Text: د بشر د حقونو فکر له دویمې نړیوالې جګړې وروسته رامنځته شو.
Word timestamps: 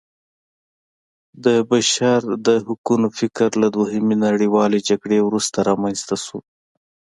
د 1.45 1.47
بشر 1.69 2.19
د 2.47 2.47
حقونو 2.65 3.07
فکر 3.19 3.49
له 3.61 3.67
دویمې 3.75 4.15
نړیوالې 4.25 4.79
جګړې 4.89 5.19
وروسته 5.27 5.57
رامنځته 5.69 6.15
شو. 6.25 6.39